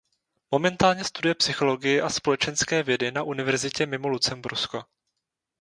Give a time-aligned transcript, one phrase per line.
[0.51, 4.83] Momentálně studuje psychologii a společenské vědy na univerzitě mimo Lucembursko.